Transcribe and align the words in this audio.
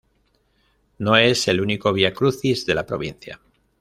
No 0.97 1.15
es 1.15 1.47
el 1.47 1.61
único 1.61 1.93
vía 1.93 2.11
crucis 2.11 2.65
de 2.65 2.73
la 2.73 2.87
provincia. 2.87 3.39